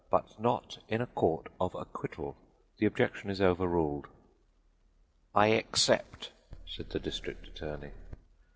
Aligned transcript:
But 0.09 0.39
not 0.39 0.79
in 0.89 0.99
a 0.99 1.05
Court 1.05 1.45
of 1.59 1.75
Acquittal. 1.75 2.35
The 2.79 2.87
objection 2.87 3.29
is 3.29 3.39
overruled." 3.39 4.07
"I 5.35 5.49
except," 5.49 6.31
said 6.65 6.89
the 6.89 6.99
district 6.99 7.45
attorney. 7.45 7.91